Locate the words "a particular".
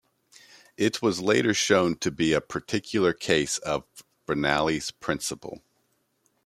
2.33-3.13